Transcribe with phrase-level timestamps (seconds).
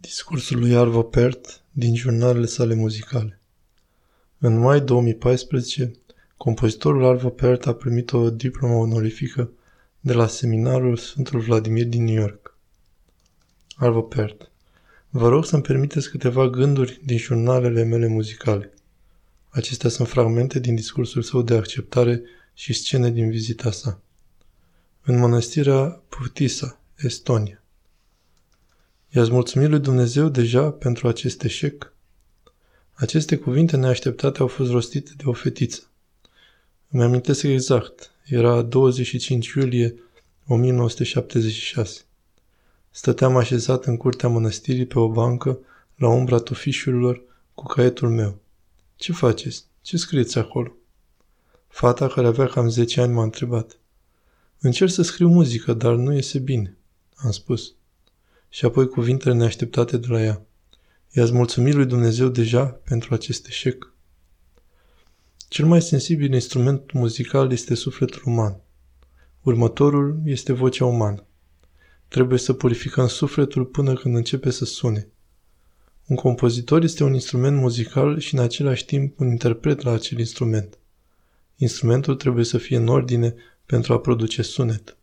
[0.00, 3.40] Discursul lui Arvo Pärt din jurnalele sale muzicale
[4.38, 5.92] În mai 2014,
[6.36, 9.50] compozitorul Arvo Pärt a primit o diplomă onorifică
[10.00, 12.58] de la seminarul Sfântul Vladimir din New York.
[13.76, 14.50] Arvo Pärt
[15.08, 18.72] Vă rog să-mi permiteți câteva gânduri din jurnalele mele muzicale.
[19.48, 22.22] Acestea sunt fragmente din discursul său de acceptare
[22.54, 24.00] și scene din vizita sa.
[25.02, 27.59] În mănăstirea Purtisa, Estonia.
[29.12, 31.92] I-ați mulțumit lui Dumnezeu deja pentru acest eșec?
[32.92, 35.82] Aceste cuvinte neașteptate au fost rostite de o fetiță.
[36.90, 38.10] Îmi amintesc exact.
[38.24, 39.94] Era 25 iulie
[40.46, 42.00] 1976.
[42.90, 45.58] Stăteam așezat în curtea mănăstirii pe o bancă,
[45.96, 47.22] la umbra tufișurilor,
[47.54, 48.38] cu caietul meu.
[48.96, 49.64] Ce faceți?
[49.82, 50.72] Ce scrieți acolo?
[51.68, 53.78] Fata care avea cam 10 ani m-a întrebat.
[54.60, 56.76] Încerc să scriu muzică, dar nu iese bine,
[57.14, 57.74] am spus
[58.52, 60.42] și apoi cuvintele neașteptate de la ea.
[61.10, 63.92] I-ați mulțumit lui Dumnezeu deja pentru acest eșec?
[65.48, 68.60] Cel mai sensibil instrument muzical este sufletul uman.
[69.42, 71.24] Următorul este vocea umană.
[72.08, 75.08] Trebuie să purificăm sufletul până când începe să sune.
[76.06, 80.78] Un compozitor este un instrument muzical și în același timp un interpret la acel instrument.
[81.56, 83.34] Instrumentul trebuie să fie în ordine
[83.66, 84.96] pentru a produce sunet.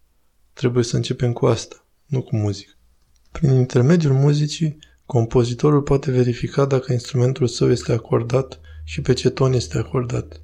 [0.53, 2.76] Trebuie să începem cu asta, nu cu muzică.
[3.31, 9.53] Prin intermediul muzicii, compozitorul poate verifica dacă instrumentul său este acordat și pe ce ton
[9.53, 10.41] este acordat.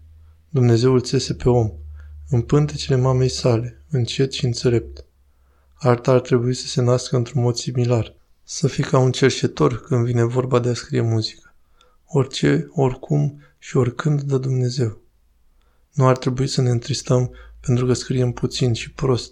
[0.49, 1.71] Dumnezeu îl țese pe om,
[2.29, 5.05] în pântecele mamei sale, încet și înțelept.
[5.73, 10.05] Arta ar trebui să se nască într-un mod similar, să fie ca un cerșetor când
[10.05, 11.53] vine vorba de a scrie muzică.
[12.07, 15.01] Orice, oricum și oricând dă Dumnezeu.
[15.93, 19.31] Nu ar trebui să ne întristăm pentru că scriem puțin și prost,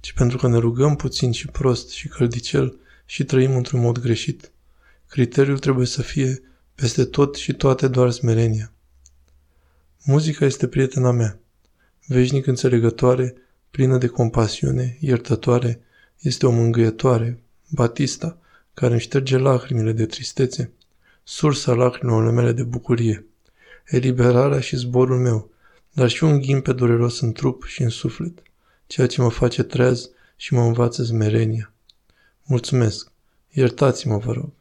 [0.00, 4.50] ci pentru că ne rugăm puțin și prost și căldicel și trăim într-un mod greșit.
[5.08, 6.42] Criteriul trebuie să fie
[6.74, 8.72] peste tot și toate doar smerenia.
[10.04, 11.38] Muzica este prietena mea,
[12.06, 13.34] veșnic înțelegătoare,
[13.70, 15.80] plină de compasiune, iertătoare,
[16.18, 18.38] este o mângâietoare, Batista,
[18.74, 20.72] care îmi șterge lacrimile de tristețe,
[21.24, 23.26] sursa lacrimilor mele de bucurie,
[23.84, 25.50] eliberarea și zborul meu,
[25.92, 28.42] dar și un ghimpe dureros în trup și în suflet,
[28.86, 31.73] ceea ce mă face treaz și mă învață smerenia.
[32.46, 33.12] Mulțumesc.
[33.50, 34.52] Iertați-mă, vă rog.